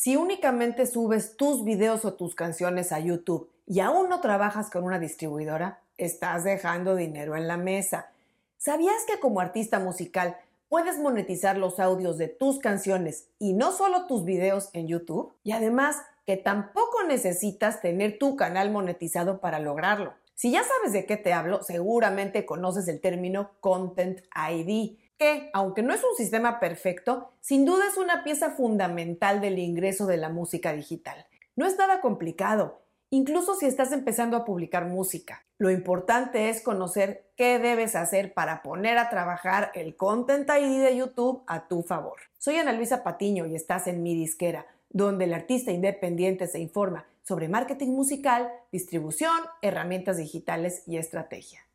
Si 0.00 0.14
únicamente 0.14 0.86
subes 0.86 1.36
tus 1.36 1.64
videos 1.64 2.04
o 2.04 2.14
tus 2.14 2.36
canciones 2.36 2.92
a 2.92 3.00
YouTube 3.00 3.50
y 3.66 3.80
aún 3.80 4.08
no 4.08 4.20
trabajas 4.20 4.70
con 4.70 4.84
una 4.84 5.00
distribuidora, 5.00 5.80
estás 5.96 6.44
dejando 6.44 6.94
dinero 6.94 7.34
en 7.34 7.48
la 7.48 7.56
mesa. 7.56 8.12
¿Sabías 8.58 9.04
que 9.08 9.18
como 9.18 9.40
artista 9.40 9.80
musical 9.80 10.36
puedes 10.68 11.00
monetizar 11.00 11.56
los 11.58 11.80
audios 11.80 12.16
de 12.16 12.28
tus 12.28 12.60
canciones 12.60 13.26
y 13.40 13.54
no 13.54 13.72
solo 13.72 14.06
tus 14.06 14.24
videos 14.24 14.70
en 14.72 14.86
YouTube? 14.86 15.32
Y 15.42 15.50
además 15.50 15.96
que 16.24 16.36
tampoco 16.36 17.02
necesitas 17.02 17.80
tener 17.80 18.20
tu 18.20 18.36
canal 18.36 18.70
monetizado 18.70 19.40
para 19.40 19.58
lograrlo. 19.58 20.14
Si 20.36 20.52
ya 20.52 20.62
sabes 20.62 20.92
de 20.92 21.06
qué 21.06 21.16
te 21.16 21.32
hablo, 21.32 21.64
seguramente 21.64 22.46
conoces 22.46 22.86
el 22.86 23.00
término 23.00 23.50
Content 23.58 24.20
ID, 24.48 24.96
que, 25.18 25.50
aunque 25.52 25.82
no 25.82 25.92
es 25.92 26.02
un 26.04 26.16
sistema 26.16 26.60
perfecto, 26.60 27.32
sin 27.40 27.64
duda 27.64 27.84
es 27.88 27.96
una 27.96 28.22
pieza 28.22 28.52
fundamental 28.52 29.40
del 29.40 29.58
ingreso 29.58 30.06
de 30.06 30.16
la 30.16 30.28
música 30.28 30.72
digital. 30.72 31.26
No 31.56 31.66
es 31.66 31.76
nada 31.76 32.00
complicado, 32.00 32.80
incluso 33.10 33.56
si 33.56 33.66
estás 33.66 33.90
empezando 33.92 34.36
a 34.36 34.44
publicar 34.44 34.86
música. 34.86 35.44
Lo 35.58 35.70
importante 35.70 36.50
es 36.50 36.62
conocer 36.62 37.26
qué 37.36 37.58
debes 37.58 37.96
hacer 37.96 38.32
para 38.32 38.62
poner 38.62 38.96
a 38.96 39.10
trabajar 39.10 39.72
el 39.74 39.96
Content 39.96 40.48
ID 40.48 40.80
de 40.84 40.96
YouTube 40.96 41.42
a 41.48 41.66
tu 41.66 41.82
favor. 41.82 42.18
Soy 42.38 42.56
Ana 42.56 42.72
Luisa 42.72 43.02
Patiño 43.02 43.44
y 43.46 43.56
estás 43.56 43.88
en 43.88 44.04
mi 44.04 44.14
disquera, 44.14 44.66
donde 44.90 45.24
el 45.24 45.34
artista 45.34 45.72
independiente 45.72 46.46
se 46.46 46.60
informa 46.60 47.06
sobre 47.24 47.48
marketing 47.48 47.88
musical, 47.88 48.50
distribución, 48.70 49.36
herramientas 49.62 50.16
digitales 50.16 50.84
y 50.86 50.96
estrategia. 50.96 51.67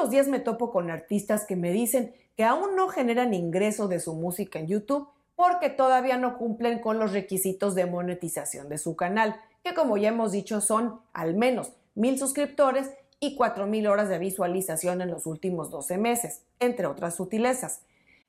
Los 0.00 0.08
días 0.08 0.28
me 0.28 0.40
topo 0.40 0.70
con 0.70 0.90
artistas 0.90 1.44
que 1.44 1.56
me 1.56 1.72
dicen 1.72 2.14
que 2.34 2.44
aún 2.44 2.74
no 2.74 2.88
generan 2.88 3.34
ingreso 3.34 3.86
de 3.86 4.00
su 4.00 4.14
música 4.14 4.58
en 4.58 4.66
YouTube 4.66 5.08
porque 5.36 5.68
todavía 5.68 6.16
no 6.16 6.38
cumplen 6.38 6.78
con 6.78 6.98
los 6.98 7.12
requisitos 7.12 7.74
de 7.74 7.84
monetización 7.84 8.70
de 8.70 8.78
su 8.78 8.96
canal, 8.96 9.36
que 9.62 9.74
como 9.74 9.98
ya 9.98 10.08
hemos 10.08 10.32
dicho 10.32 10.62
son 10.62 11.00
al 11.12 11.34
menos 11.34 11.72
mil 11.94 12.18
suscriptores 12.18 12.90
y 13.20 13.36
4.000 13.36 13.90
horas 13.90 14.08
de 14.08 14.18
visualización 14.18 15.02
en 15.02 15.10
los 15.10 15.26
últimos 15.26 15.70
12 15.70 15.98
meses, 15.98 16.44
entre 16.60 16.86
otras 16.86 17.16
sutilezas. 17.16 17.82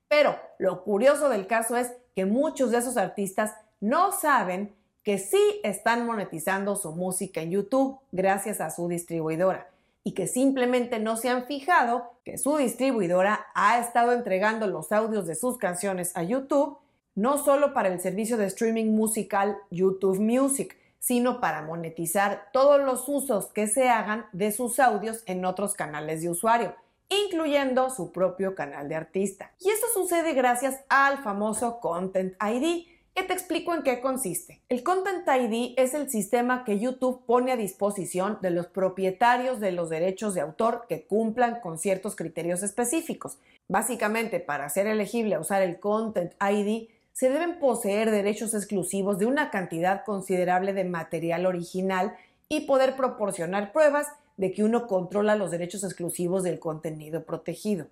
Pero 0.09 0.35
lo 0.57 0.83
curioso 0.83 1.29
del 1.29 1.47
caso 1.47 1.77
es 1.77 1.93
que 2.15 2.25
muchos 2.25 2.71
de 2.71 2.79
esos 2.79 2.97
artistas 2.97 3.53
no 3.79 4.11
saben 4.11 4.75
que 5.03 5.17
sí 5.17 5.61
están 5.63 6.05
monetizando 6.05 6.75
su 6.75 6.91
música 6.91 7.41
en 7.41 7.51
YouTube 7.51 7.97
gracias 8.11 8.59
a 8.59 8.69
su 8.71 8.89
distribuidora 8.89 9.71
y 10.03 10.13
que 10.13 10.27
simplemente 10.27 10.99
no 10.99 11.15
se 11.15 11.29
han 11.29 11.45
fijado 11.45 12.13
que 12.23 12.37
su 12.37 12.57
distribuidora 12.57 13.47
ha 13.53 13.79
estado 13.79 14.13
entregando 14.13 14.67
los 14.67 14.91
audios 14.91 15.27
de 15.27 15.35
sus 15.35 15.57
canciones 15.57 16.11
a 16.15 16.23
YouTube, 16.23 16.77
no 17.13 17.37
solo 17.37 17.73
para 17.73 17.89
el 17.89 17.99
servicio 17.99 18.37
de 18.37 18.47
streaming 18.47 18.91
musical 18.91 19.57
YouTube 19.69 20.19
Music, 20.19 20.77
sino 20.99 21.39
para 21.41 21.63
monetizar 21.63 22.49
todos 22.53 22.79
los 22.79 23.07
usos 23.07 23.47
que 23.47 23.67
se 23.67 23.89
hagan 23.89 24.25
de 24.31 24.51
sus 24.51 24.79
audios 24.79 25.23
en 25.25 25.45
otros 25.45 25.73
canales 25.73 26.21
de 26.21 26.29
usuario, 26.29 26.75
incluyendo 27.09 27.89
su 27.89 28.11
propio 28.11 28.55
canal 28.55 28.87
de 28.87 28.95
artista. 28.95 29.51
Y 29.59 29.69
esto 29.69 29.87
sucede 29.93 30.33
gracias 30.33 30.79
al 30.89 31.23
famoso 31.23 31.79
Content 31.79 32.33
ID, 32.41 32.87
que 33.13 33.23
te 33.23 33.33
explico 33.33 33.73
en 33.73 33.83
qué 33.83 33.99
consiste. 33.99 34.61
El 34.69 34.83
Content 34.83 35.27
ID 35.27 35.73
es 35.77 35.93
el 35.93 36.09
sistema 36.09 36.63
que 36.63 36.79
YouTube 36.79 37.25
pone 37.25 37.51
a 37.51 37.57
disposición 37.57 38.37
de 38.41 38.51
los 38.51 38.67
propietarios 38.67 39.59
de 39.59 39.71
los 39.71 39.89
derechos 39.89 40.33
de 40.33 40.41
autor 40.41 40.85
que 40.87 41.05
cumplan 41.05 41.59
con 41.59 41.77
ciertos 41.77 42.15
criterios 42.15 42.63
específicos. 42.63 43.37
Básicamente, 43.67 44.39
para 44.39 44.69
ser 44.69 44.87
elegible 44.87 45.35
a 45.35 45.39
usar 45.39 45.61
el 45.61 45.79
Content 45.79 46.33
ID, 46.41 46.87
se 47.11 47.29
deben 47.29 47.59
poseer 47.59 48.09
derechos 48.09 48.53
exclusivos 48.53 49.19
de 49.19 49.25
una 49.25 49.49
cantidad 49.51 50.05
considerable 50.05 50.73
de 50.73 50.85
material 50.85 51.45
original 51.45 52.15
y 52.47 52.61
poder 52.61 52.95
proporcionar 52.95 53.73
pruebas 53.73 54.07
de 54.37 54.53
que 54.53 54.63
uno 54.63 54.87
controla 54.87 55.35
los 55.35 55.51
derechos 55.51 55.83
exclusivos 55.83 56.43
del 56.43 56.59
contenido 56.59 57.25
protegido. 57.25 57.87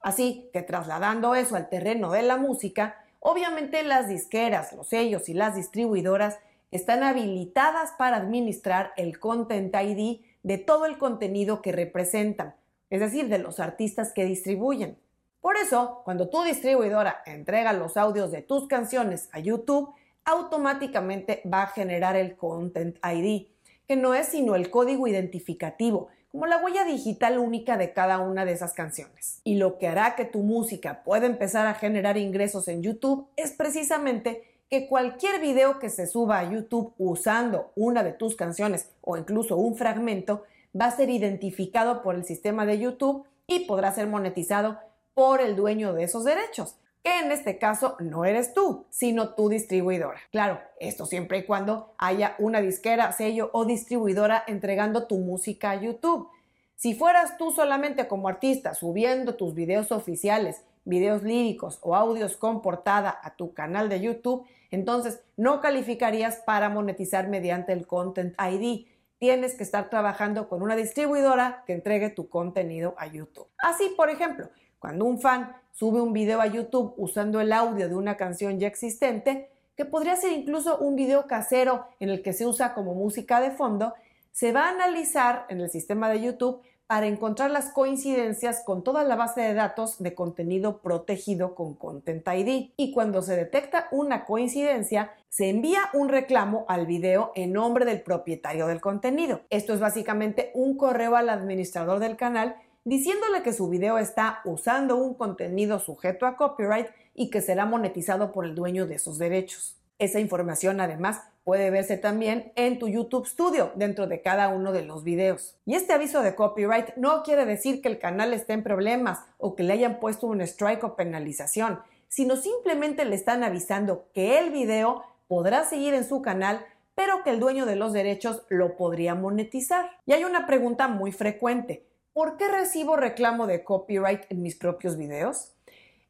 Así 0.00 0.48
que 0.52 0.62
trasladando 0.62 1.34
eso 1.34 1.56
al 1.56 1.68
terreno 1.68 2.12
de 2.12 2.22
la 2.22 2.36
música, 2.38 2.96
Obviamente 3.20 3.82
las 3.82 4.08
disqueras, 4.08 4.72
los 4.72 4.88
sellos 4.88 5.28
y 5.28 5.34
las 5.34 5.56
distribuidoras 5.56 6.38
están 6.70 7.02
habilitadas 7.02 7.92
para 7.98 8.16
administrar 8.16 8.92
el 8.96 9.18
Content 9.18 9.74
ID 9.74 10.20
de 10.42 10.58
todo 10.58 10.86
el 10.86 10.98
contenido 10.98 11.62
que 11.62 11.72
representan, 11.72 12.54
es 12.90 13.00
decir, 13.00 13.28
de 13.28 13.38
los 13.38 13.60
artistas 13.60 14.12
que 14.12 14.24
distribuyen. 14.24 14.98
Por 15.40 15.56
eso, 15.56 16.02
cuando 16.04 16.28
tu 16.28 16.42
distribuidora 16.42 17.22
entrega 17.24 17.72
los 17.72 17.96
audios 17.96 18.30
de 18.30 18.42
tus 18.42 18.66
canciones 18.66 19.28
a 19.32 19.38
YouTube, 19.38 19.94
automáticamente 20.24 21.40
va 21.50 21.62
a 21.62 21.68
generar 21.68 22.16
el 22.16 22.36
Content 22.36 22.98
ID, 23.04 23.46
que 23.86 23.96
no 23.96 24.14
es 24.14 24.26
sino 24.26 24.56
el 24.56 24.70
código 24.70 25.06
identificativo 25.06 26.08
como 26.36 26.48
la 26.48 26.58
huella 26.58 26.84
digital 26.84 27.38
única 27.38 27.78
de 27.78 27.94
cada 27.94 28.18
una 28.18 28.44
de 28.44 28.52
esas 28.52 28.74
canciones. 28.74 29.40
Y 29.42 29.56
lo 29.56 29.78
que 29.78 29.88
hará 29.88 30.16
que 30.16 30.26
tu 30.26 30.40
música 30.40 31.02
pueda 31.02 31.24
empezar 31.24 31.66
a 31.66 31.72
generar 31.72 32.18
ingresos 32.18 32.68
en 32.68 32.82
YouTube 32.82 33.26
es 33.36 33.52
precisamente 33.52 34.42
que 34.68 34.86
cualquier 34.86 35.40
video 35.40 35.78
que 35.78 35.88
se 35.88 36.06
suba 36.06 36.38
a 36.38 36.50
YouTube 36.50 36.92
usando 36.98 37.72
una 37.74 38.02
de 38.02 38.12
tus 38.12 38.36
canciones 38.36 38.90
o 39.00 39.16
incluso 39.16 39.56
un 39.56 39.76
fragmento 39.76 40.44
va 40.78 40.84
a 40.84 40.90
ser 40.94 41.08
identificado 41.08 42.02
por 42.02 42.14
el 42.14 42.26
sistema 42.26 42.66
de 42.66 42.80
YouTube 42.80 43.24
y 43.46 43.60
podrá 43.60 43.94
ser 43.94 44.06
monetizado 44.06 44.78
por 45.14 45.40
el 45.40 45.56
dueño 45.56 45.94
de 45.94 46.04
esos 46.04 46.24
derechos, 46.24 46.76
en 47.06 47.30
este 47.30 47.58
caso 47.58 47.96
no 48.00 48.24
eres 48.24 48.52
tú, 48.52 48.86
sino 48.90 49.34
tu 49.34 49.48
distribuidora. 49.48 50.18
Claro, 50.32 50.60
esto 50.80 51.06
siempre 51.06 51.38
y 51.38 51.44
cuando 51.44 51.94
haya 51.98 52.34
una 52.38 52.60
disquera, 52.60 53.12
sello 53.12 53.50
o 53.52 53.64
distribuidora 53.64 54.42
entregando 54.46 55.06
tu 55.06 55.18
música 55.18 55.70
a 55.70 55.80
YouTube. 55.80 56.28
Si 56.74 56.94
fueras 56.94 57.38
tú 57.38 57.52
solamente 57.52 58.08
como 58.08 58.28
artista 58.28 58.74
subiendo 58.74 59.36
tus 59.36 59.54
videos 59.54 59.92
oficiales, 59.92 60.62
videos 60.84 61.22
líricos 61.22 61.78
o 61.82 61.94
audios 61.94 62.36
con 62.36 62.60
portada 62.60 63.18
a 63.22 63.36
tu 63.36 63.54
canal 63.54 63.88
de 63.88 64.00
YouTube, 64.00 64.46
entonces 64.70 65.20
no 65.36 65.60
calificarías 65.60 66.36
para 66.44 66.68
monetizar 66.68 67.28
mediante 67.28 67.72
el 67.72 67.86
Content 67.86 68.34
ID. 68.40 68.86
Tienes 69.18 69.54
que 69.54 69.62
estar 69.62 69.88
trabajando 69.88 70.48
con 70.48 70.60
una 70.60 70.76
distribuidora 70.76 71.62
que 71.66 71.72
entregue 71.72 72.10
tu 72.10 72.28
contenido 72.28 72.94
a 72.98 73.06
YouTube. 73.06 73.48
Así, 73.58 73.94
por 73.96 74.10
ejemplo, 74.10 74.50
cuando 74.86 75.04
un 75.04 75.18
fan 75.18 75.52
sube 75.72 76.00
un 76.00 76.12
video 76.12 76.40
a 76.40 76.46
YouTube 76.46 76.94
usando 76.96 77.40
el 77.40 77.52
audio 77.52 77.88
de 77.88 77.96
una 77.96 78.16
canción 78.16 78.60
ya 78.60 78.68
existente, 78.68 79.50
que 79.76 79.84
podría 79.84 80.14
ser 80.14 80.30
incluso 80.30 80.78
un 80.78 80.94
video 80.94 81.26
casero 81.26 81.88
en 81.98 82.08
el 82.08 82.22
que 82.22 82.32
se 82.32 82.46
usa 82.46 82.72
como 82.72 82.94
música 82.94 83.40
de 83.40 83.50
fondo, 83.50 83.94
se 84.30 84.52
va 84.52 84.66
a 84.66 84.68
analizar 84.68 85.44
en 85.48 85.60
el 85.60 85.70
sistema 85.70 86.08
de 86.08 86.22
YouTube 86.22 86.60
para 86.86 87.08
encontrar 87.08 87.50
las 87.50 87.70
coincidencias 87.70 88.62
con 88.64 88.84
toda 88.84 89.02
la 89.02 89.16
base 89.16 89.40
de 89.40 89.54
datos 89.54 90.00
de 90.00 90.14
contenido 90.14 90.78
protegido 90.78 91.56
con 91.56 91.74
Content 91.74 92.24
ID. 92.24 92.70
Y 92.76 92.92
cuando 92.92 93.22
se 93.22 93.34
detecta 93.34 93.88
una 93.90 94.24
coincidencia, 94.24 95.10
se 95.28 95.48
envía 95.50 95.80
un 95.94 96.08
reclamo 96.08 96.64
al 96.68 96.86
video 96.86 97.32
en 97.34 97.52
nombre 97.52 97.84
del 97.86 98.02
propietario 98.02 98.68
del 98.68 98.80
contenido. 98.80 99.40
Esto 99.50 99.74
es 99.74 99.80
básicamente 99.80 100.52
un 100.54 100.76
correo 100.76 101.16
al 101.16 101.28
administrador 101.28 101.98
del 101.98 102.16
canal 102.16 102.54
diciéndole 102.86 103.42
que 103.42 103.52
su 103.52 103.68
video 103.68 103.98
está 103.98 104.40
usando 104.44 104.96
un 104.96 105.14
contenido 105.14 105.80
sujeto 105.80 106.24
a 106.24 106.36
copyright 106.36 106.86
y 107.14 107.30
que 107.30 107.40
será 107.40 107.66
monetizado 107.66 108.30
por 108.30 108.44
el 108.44 108.54
dueño 108.54 108.86
de 108.86 108.94
esos 108.94 109.18
derechos. 109.18 109.76
Esa 109.98 110.20
información 110.20 110.80
además 110.80 111.20
puede 111.42 111.70
verse 111.70 111.98
también 111.98 112.52
en 112.54 112.78
tu 112.78 112.86
YouTube 112.86 113.26
Studio 113.26 113.72
dentro 113.74 114.06
de 114.06 114.22
cada 114.22 114.50
uno 114.50 114.70
de 114.70 114.84
los 114.84 115.02
videos. 115.02 115.56
Y 115.66 115.74
este 115.74 115.94
aviso 115.94 116.22
de 116.22 116.36
copyright 116.36 116.94
no 116.94 117.24
quiere 117.24 117.44
decir 117.44 117.82
que 117.82 117.88
el 117.88 117.98
canal 117.98 118.32
esté 118.32 118.52
en 118.52 118.62
problemas 118.62 119.18
o 119.38 119.56
que 119.56 119.64
le 119.64 119.72
hayan 119.72 119.98
puesto 119.98 120.28
un 120.28 120.40
strike 120.40 120.84
o 120.84 120.94
penalización, 120.94 121.80
sino 122.06 122.36
simplemente 122.36 123.04
le 123.04 123.16
están 123.16 123.42
avisando 123.42 124.06
que 124.14 124.38
el 124.38 124.52
video 124.52 125.02
podrá 125.26 125.64
seguir 125.64 125.92
en 125.94 126.04
su 126.04 126.22
canal 126.22 126.64
pero 126.94 127.22
que 127.22 127.30
el 127.30 127.40
dueño 127.40 127.66
de 127.66 127.76
los 127.76 127.92
derechos 127.92 128.44
lo 128.48 128.76
podría 128.76 129.14
monetizar. 129.14 129.90
Y 130.06 130.14
hay 130.14 130.24
una 130.24 130.46
pregunta 130.46 130.88
muy 130.88 131.12
frecuente. 131.12 131.86
¿Por 132.16 132.38
qué 132.38 132.48
recibo 132.48 132.96
reclamo 132.96 133.46
de 133.46 133.62
copyright 133.62 134.22
en 134.30 134.40
mis 134.40 134.56
propios 134.56 134.96
videos? 134.96 135.52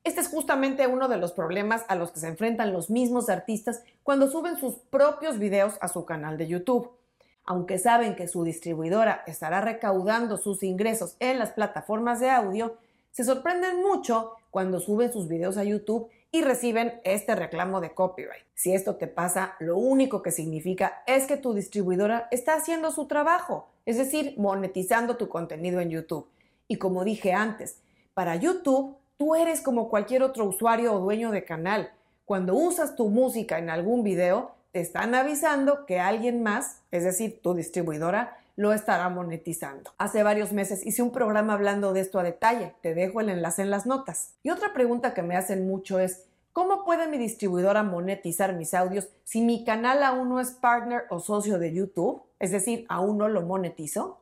Este 0.05 0.21
es 0.21 0.29
justamente 0.29 0.87
uno 0.87 1.09
de 1.09 1.17
los 1.17 1.33
problemas 1.33 1.85
a 1.89 1.97
los 1.97 2.13
que 2.13 2.21
se 2.21 2.29
enfrentan 2.29 2.73
los 2.73 2.91
mismos 2.91 3.29
artistas 3.29 3.83
cuando 4.05 4.31
suben 4.31 4.57
sus 4.57 4.75
propios 4.75 5.41
videos 5.41 5.75
a 5.81 5.89
su 5.89 6.05
canal 6.05 6.39
de 6.39 6.47
YouTube. 6.47 6.93
Aunque 7.45 7.81
saben 7.81 8.15
que 8.15 8.29
su 8.29 8.45
distribuidora 8.45 9.25
estará 9.27 9.61
recaudando 9.61 10.37
sus 10.37 10.63
ingresos 10.63 11.17
en 11.19 11.41
las 11.41 11.51
plataformas 11.51 12.21
de 12.21 12.31
audio, 12.31 12.77
se 13.11 13.25
sorprenden 13.25 13.83
mucho 13.83 14.35
cuando 14.53 14.79
suben 14.79 15.13
sus 15.13 15.27
videos 15.27 15.57
a 15.57 15.65
YouTube 15.65 16.09
y 16.39 16.43
reciben 16.43 17.01
este 17.05 17.35
reclamo 17.35 17.81
de 17.81 17.95
copyright. 17.95 18.45
Si 18.55 18.75
esto 18.75 18.97
te 18.97 19.07
pasa, 19.07 19.55
lo 19.59 19.77
único 19.77 20.23
que 20.23 20.31
significa 20.31 21.03
es 21.07 21.27
que 21.27 21.37
tu 21.37 21.55
distribuidora 21.55 22.29
está 22.31 22.55
haciendo 22.55 22.91
su 22.91 23.07
trabajo, 23.07 23.69
es 23.85 23.97
decir, 23.97 24.35
monetizando 24.37 25.17
tu 25.17 25.29
contenido 25.29 25.81
en 25.81 25.91
YouTube. 25.91 26.29
Y 26.69 26.77
como 26.77 27.05
dije 27.05 27.33
antes, 27.33 27.79
para 28.15 28.37
YouTube 28.37 28.97
Tú 29.19 29.35
eres 29.35 29.63
como 29.63 29.89
cualquier 29.89 30.23
otro 30.23 30.45
usuario 30.45 30.93
o 30.93 31.01
dueño 31.01 31.31
de 31.31 31.45
canal. 31.45 31.91
cuando 32.27 32.57
usas 32.57 32.97
tu 32.97 33.09
música 33.09 33.57
en 33.57 33.71
algún 33.71 34.03
video, 34.03 34.51
te 34.73 34.81
están 34.81 35.15
avisando 35.15 35.87
que 35.87 36.01
alguien 36.01 36.43
más, 36.43 36.83
es 36.91 37.05
decir, 37.05 37.41
tu 37.41 37.55
distribuidora, 37.55 38.37
lo 38.57 38.73
estará 38.73 39.09
monetizando. 39.09 39.93
Hace 39.99 40.23
varios 40.23 40.53
meses 40.53 40.85
hice 40.85 41.03
un 41.03 41.13
programa 41.13 41.53
hablando 41.53 41.93
de 41.93 42.01
esto 42.01 42.19
a 42.19 42.23
detalle, 42.23 42.75
te 42.81 42.95
dejo 42.95 43.21
el 43.21 43.29
enlace 43.29 43.63
en 43.63 43.71
las 43.71 43.87
notas. 43.87 44.35
Y 44.43 44.51
otra 44.51 44.73
pregunta 44.73 45.15
que 45.15 45.23
me 45.23 45.37
hacen 45.37 45.67
mucho 45.67 45.99
es, 45.99 46.25
¿cómo 46.53 46.85
puede 46.85 47.07
mi 47.07 47.19
distribuidora 47.19 47.83
monetizar 47.83 48.55
mis 48.55 48.73
audios 48.75 49.09
si 49.25 49.43
mi 49.43 49.65
canal 49.65 50.03
aún 50.03 50.31
no 50.31 50.41
es 50.41 50.53
partner 50.53 51.05
o 51.11 51.21
socio 51.21 51.59
de 51.59 51.73
YouTube? 51.73 52.23
Es 52.39 52.51
decir, 52.51 52.87
aún 52.89 53.19
no 53.19 53.29
lo 53.29 53.43
monetizo. 53.43 54.21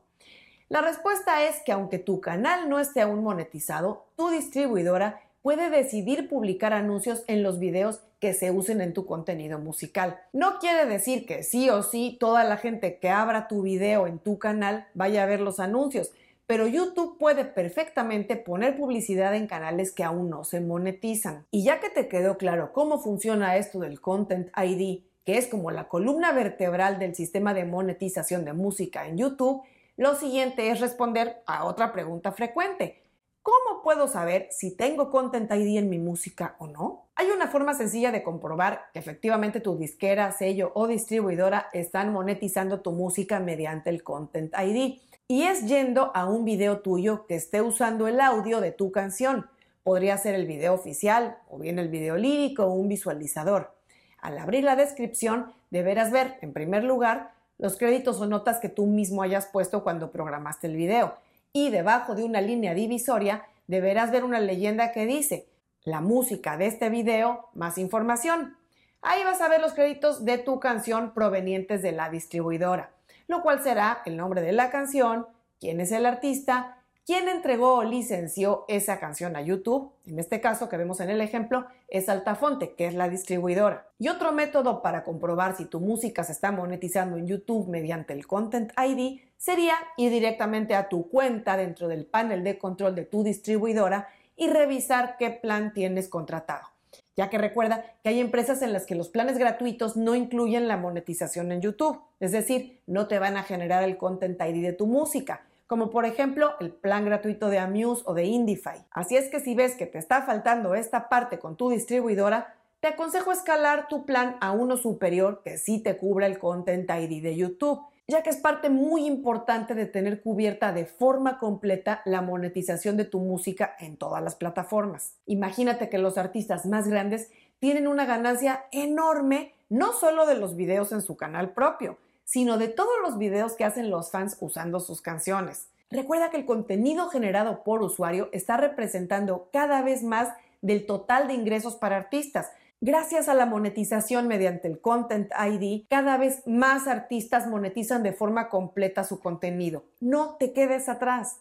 La 0.67 0.81
respuesta 0.81 1.43
es 1.45 1.61
que 1.63 1.71
aunque 1.71 1.99
tu 1.99 2.19
canal 2.19 2.69
no 2.69 2.79
esté 2.79 3.01
aún 3.01 3.23
monetizado, 3.23 4.05
tu 4.17 4.29
distribuidora 4.29 5.21
puede 5.45 5.69
decidir 5.69 6.27
publicar 6.27 6.73
anuncios 6.73 7.23
en 7.27 7.43
los 7.43 7.59
videos 7.59 8.01
que 8.19 8.33
se 8.33 8.49
usen 8.49 8.81
en 8.81 8.93
tu 8.95 9.05
contenido 9.05 9.59
musical. 9.59 10.17
No 10.33 10.57
quiere 10.57 10.87
decir 10.87 11.27
que 11.27 11.43
sí 11.43 11.69
o 11.69 11.83
sí 11.83 12.17
toda 12.19 12.43
la 12.43 12.57
gente 12.57 12.97
que 12.97 13.09
abra 13.11 13.47
tu 13.47 13.61
video 13.61 14.07
en 14.07 14.17
tu 14.17 14.39
canal 14.39 14.87
vaya 14.95 15.21
a 15.21 15.27
ver 15.27 15.41
los 15.41 15.59
anuncios, 15.59 16.11
pero 16.47 16.65
YouTube 16.65 17.19
puede 17.19 17.45
perfectamente 17.45 18.37
poner 18.37 18.75
publicidad 18.75 19.35
en 19.35 19.45
canales 19.45 19.91
que 19.91 20.03
aún 20.03 20.31
no 20.31 20.45
se 20.45 20.61
monetizan. 20.61 21.45
Y 21.51 21.63
ya 21.63 21.79
que 21.79 21.91
te 21.91 22.07
quedó 22.07 22.39
claro 22.39 22.73
cómo 22.73 22.97
funciona 22.97 23.55
esto 23.55 23.81
del 23.81 24.01
Content 24.01 24.47
ID, 24.57 25.03
que 25.25 25.37
es 25.37 25.45
como 25.45 25.69
la 25.69 25.87
columna 25.87 26.31
vertebral 26.31 26.97
del 26.97 27.13
sistema 27.13 27.53
de 27.53 27.65
monetización 27.65 28.45
de 28.45 28.53
música 28.53 29.07
en 29.07 29.19
YouTube, 29.19 29.61
lo 29.95 30.15
siguiente 30.15 30.71
es 30.71 30.79
responder 30.79 31.43
a 31.45 31.65
otra 31.65 31.93
pregunta 31.93 32.31
frecuente. 32.31 33.04
¿Cómo 33.45 33.83
puedo 33.83 34.07
saber 34.07 34.47
si 34.49 34.75
tengo 34.75 35.11
Content 35.11 35.51
ID 35.51 35.77
en 35.77 35.87
mi 35.87 35.99
música 35.99 36.55
o 36.57 36.65
no? 36.65 37.05
Hay 37.15 37.27
una 37.27 37.47
forma 37.47 37.75
sencilla 37.75 38.11
de 38.11 38.23
comprobar 38.23 38.85
que 38.91 38.97
efectivamente 38.97 39.59
tu 39.59 39.77
disquera, 39.77 40.31
sello 40.31 40.71
o 40.73 40.87
distribuidora 40.87 41.67
están 41.71 42.11
monetizando 42.11 42.79
tu 42.79 42.91
música 42.91 43.39
mediante 43.39 43.91
el 43.91 44.01
Content 44.01 44.51
ID. 44.57 44.99
Y 45.27 45.43
es 45.43 45.67
yendo 45.67 46.11
a 46.15 46.25
un 46.25 46.43
video 46.43 46.79
tuyo 46.79 47.27
que 47.27 47.35
esté 47.35 47.61
usando 47.61 48.07
el 48.07 48.19
audio 48.19 48.61
de 48.61 48.71
tu 48.71 48.91
canción. 48.91 49.45
Podría 49.83 50.17
ser 50.17 50.33
el 50.33 50.47
video 50.47 50.73
oficial 50.73 51.37
o 51.47 51.59
bien 51.59 51.77
el 51.77 51.89
video 51.89 52.17
lírico 52.17 52.63
o 52.63 52.73
un 52.73 52.89
visualizador. 52.89 53.75
Al 54.19 54.39
abrir 54.39 54.63
la 54.63 54.75
descripción 54.75 55.53
deberás 55.69 56.09
ver, 56.09 56.39
en 56.41 56.51
primer 56.51 56.83
lugar, 56.83 57.33
los 57.59 57.77
créditos 57.77 58.19
o 58.19 58.25
notas 58.25 58.57
que 58.57 58.69
tú 58.69 58.87
mismo 58.87 59.21
hayas 59.21 59.45
puesto 59.45 59.83
cuando 59.83 60.11
programaste 60.11 60.65
el 60.65 60.77
video 60.77 61.13
y 61.55 61.69
debajo 61.69 62.15
de 62.15 62.25
una 62.25 62.41
línea 62.41 62.73
divisoria 62.73 63.45
deberás 63.67 64.11
ver 64.11 64.25
una 64.25 64.41
leyenda 64.41 64.91
que 64.91 65.05
dice 65.05 65.47
la 65.85 66.01
música 66.01 66.57
de 66.57 66.65
este 66.65 66.89
video 66.89 67.47
más 67.53 67.77
información. 67.77 68.57
Ahí 69.01 69.23
vas 69.23 69.39
a 69.39 69.47
ver 69.47 69.61
los 69.61 69.71
créditos 69.71 70.25
de 70.25 70.37
tu 70.37 70.59
canción 70.59 71.13
provenientes 71.13 71.81
de 71.81 71.93
la 71.93 72.09
distribuidora, 72.09 72.91
lo 73.29 73.41
cual 73.41 73.63
será 73.63 74.01
el 74.05 74.17
nombre 74.17 74.41
de 74.41 74.51
la 74.51 74.69
canción, 74.69 75.27
quién 75.61 75.79
es 75.79 75.93
el 75.93 76.05
artista, 76.05 76.83
quién 77.05 77.29
entregó 77.29 77.75
o 77.75 77.83
licenció 77.83 78.65
esa 78.67 78.99
canción 78.99 79.35
a 79.35 79.41
YouTube. 79.41 79.91
En 80.05 80.19
este 80.19 80.41
caso 80.41 80.67
que 80.67 80.77
vemos 80.77 80.99
en 80.99 81.11
el 81.11 81.21
ejemplo 81.21 81.65
es 81.87 82.09
Altafonte, 82.09 82.73
que 82.73 82.87
es 82.87 82.95
la 82.95 83.09
distribuidora. 83.09 83.87
Y 83.99 84.09
otro 84.09 84.31
método 84.31 84.81
para 84.81 85.03
comprobar 85.03 85.55
si 85.55 85.65
tu 85.65 85.79
música 85.79 86.23
se 86.23 86.31
está 86.31 86.51
monetizando 86.51 87.17
en 87.17 87.27
YouTube 87.27 87.67
mediante 87.67 88.13
el 88.13 88.25
Content 88.25 88.71
ID 88.77 89.21
sería 89.37 89.75
ir 89.97 90.11
directamente 90.11 90.73
a 90.73 90.89
tu 90.89 91.09
cuenta 91.09 91.57
dentro 91.57 91.87
del 91.87 92.05
panel 92.05 92.43
de 92.43 92.57
control 92.57 92.95
de 92.95 93.05
tu 93.05 93.23
distribuidora 93.23 94.07
y 94.35 94.49
revisar 94.49 95.15
qué 95.17 95.29
plan 95.29 95.73
tienes 95.73 96.09
contratado. 96.09 96.67
Ya 97.15 97.29
que 97.29 97.37
recuerda 97.37 97.85
que 98.03 98.09
hay 98.09 98.19
empresas 98.19 98.61
en 98.61 98.73
las 98.73 98.85
que 98.85 98.95
los 98.95 99.07
planes 99.07 99.37
gratuitos 99.37 99.95
no 99.95 100.15
incluyen 100.15 100.67
la 100.67 100.75
monetización 100.75 101.51
en 101.51 101.61
YouTube, 101.61 102.01
es 102.19 102.33
decir, 102.33 102.81
no 102.87 103.07
te 103.07 103.19
van 103.19 103.37
a 103.37 103.43
generar 103.43 103.83
el 103.83 103.97
Content 103.97 104.41
ID 104.41 104.61
de 104.61 104.73
tu 104.73 104.87
música 104.87 105.45
como 105.67 105.89
por 105.89 106.05
ejemplo 106.05 106.53
el 106.59 106.71
plan 106.71 107.05
gratuito 107.05 107.49
de 107.49 107.59
Amuse 107.59 108.03
o 108.05 108.13
de 108.13 108.25
Indify. 108.25 108.85
Así 108.91 109.17
es 109.17 109.29
que 109.29 109.39
si 109.39 109.55
ves 109.55 109.75
que 109.75 109.87
te 109.87 109.97
está 109.97 110.21
faltando 110.21 110.75
esta 110.75 111.09
parte 111.09 111.39
con 111.39 111.55
tu 111.55 111.69
distribuidora, 111.69 112.55
te 112.79 112.89
aconsejo 112.89 113.31
escalar 113.31 113.87
tu 113.87 114.05
plan 114.05 114.37
a 114.41 114.51
uno 114.51 114.77
superior 114.77 115.41
que 115.43 115.57
sí 115.57 115.81
te 115.81 115.97
cubra 115.97 116.27
el 116.27 116.37
Content 116.37 116.89
ID 116.89 117.23
de 117.23 117.35
YouTube, 117.35 117.81
ya 118.07 118.21
que 118.21 118.29
es 118.29 118.37
parte 118.37 118.69
muy 118.69 119.07
importante 119.07 119.73
de 119.73 119.87
tener 119.87 120.21
cubierta 120.21 120.71
de 120.71 120.85
forma 120.85 121.39
completa 121.39 122.01
la 122.05 122.21
monetización 122.21 122.95
de 122.97 123.05
tu 123.05 123.19
música 123.19 123.75
en 123.79 123.97
todas 123.97 124.21
las 124.21 124.35
plataformas. 124.35 125.15
Imagínate 125.25 125.89
que 125.89 125.97
los 125.97 126.19
artistas 126.19 126.67
más 126.67 126.87
grandes 126.87 127.31
tienen 127.59 127.87
una 127.87 128.05
ganancia 128.05 128.65
enorme 128.71 129.55
no 129.69 129.93
solo 129.93 130.27
de 130.27 130.35
los 130.35 130.55
videos 130.55 130.91
en 130.91 131.01
su 131.01 131.17
canal 131.17 131.53
propio, 131.53 131.97
sino 132.25 132.57
de 132.57 132.67
todos 132.67 132.95
los 133.01 133.17
videos 133.17 133.53
que 133.53 133.63
hacen 133.63 133.89
los 133.89 134.11
fans 134.11 134.35
usando 134.41 134.81
sus 134.81 135.01
canciones. 135.01 135.69
Recuerda 135.89 136.31
que 136.31 136.37
el 136.37 136.45
contenido 136.45 137.09
generado 137.09 137.63
por 137.63 137.81
usuario 137.81 138.29
está 138.33 138.57
representando 138.57 139.49
cada 139.53 139.81
vez 139.81 140.03
más 140.03 140.33
del 140.61 140.85
total 140.85 141.27
de 141.27 141.35
ingresos 141.35 141.75
para 141.75 141.95
artistas. 141.95 142.51
Gracias 142.81 143.29
a 143.29 143.33
la 143.35 143.45
monetización 143.45 144.27
mediante 144.27 144.67
el 144.67 144.81
Content 144.81 145.31
ID, 145.31 145.85
cada 145.89 146.17
vez 146.17 146.45
más 146.45 146.87
artistas 146.87 147.47
monetizan 147.47 148.03
de 148.03 148.13
forma 148.13 148.49
completa 148.49 149.03
su 149.03 149.19
contenido. 149.19 149.85
No 150.01 150.35
te 150.35 150.51
quedes 150.51 150.89
atrás. 150.89 151.39